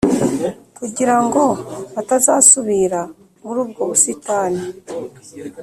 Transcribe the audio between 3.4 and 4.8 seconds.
muri ubwo busitani